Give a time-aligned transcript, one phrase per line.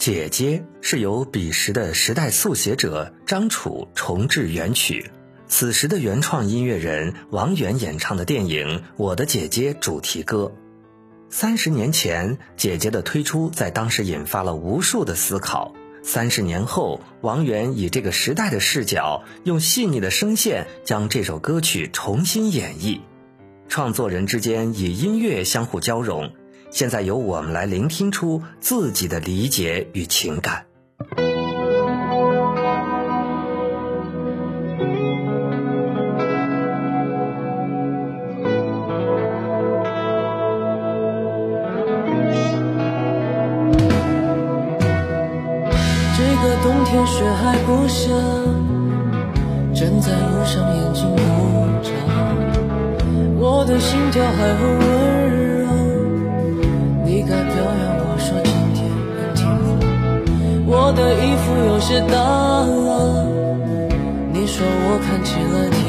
[0.00, 5.10] 姐姐是由彼时的时代速写者张楚重制原曲，
[5.46, 10.54] 此时的原创音乐人王源演唱的电影《我的姐姐》主题歌。
[11.28, 15.74] 三十年前，姐姐的推出在当时引发了无数的思考。
[16.02, 23.00] 三十年后，王源以这个时代的视角，用细腻的声线将这首歌曲重新演绎。
[23.68, 26.32] 创作人之间以音乐相互交融，
[26.70, 30.64] 现在由我们来聆听出自己的理解与情感。
[46.16, 48.08] 这个冬天雪还不下，
[49.74, 51.20] 站在路上眼睛不
[51.82, 51.90] 眨，
[53.38, 54.99] 我的心跳还很温。
[57.20, 58.80] 你该表扬我说今天
[59.14, 59.68] 很听话。
[60.64, 63.28] 我的衣服有些大了，
[64.32, 65.84] 你说我看起来挺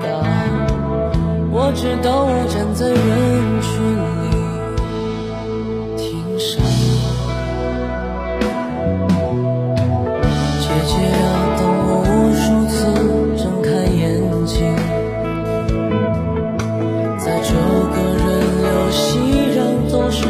[0.00, 0.08] 大。
[1.52, 2.96] 我知道我站在人
[3.60, 3.79] 群。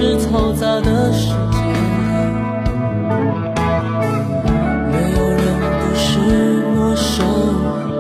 [0.01, 1.77] 是嘈杂的世界里，
[4.91, 6.09] 没有人不是
[6.75, 7.19] 陌生，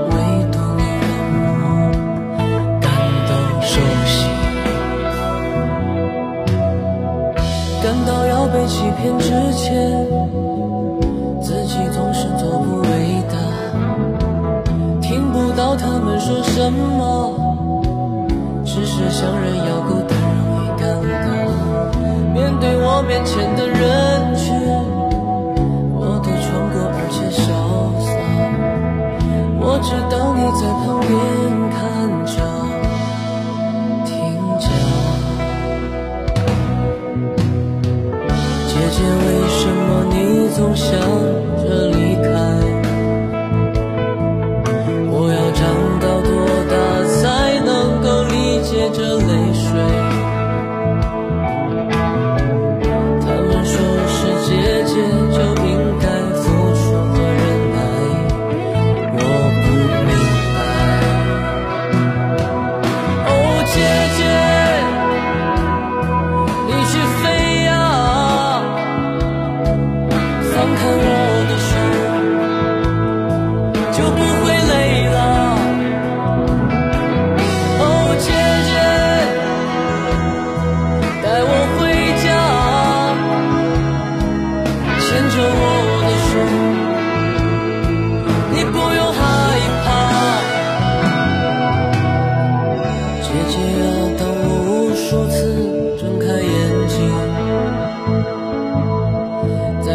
[0.09, 0.15] 唯
[0.51, 1.21] 独你让
[1.61, 2.49] 我
[2.81, 2.89] 感
[3.29, 3.73] 到熟
[4.07, 4.11] 悉。
[7.83, 9.69] 感到要被欺骗之前，
[11.43, 12.89] 自己总是做不伟
[13.29, 13.37] 大。
[15.03, 17.50] 听不到他们说什么，
[23.25, 23.60] 前的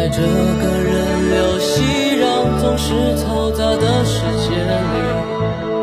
[0.08, 1.82] 这个人流熙
[2.20, 5.75] 攘、总是嘈杂的世界里。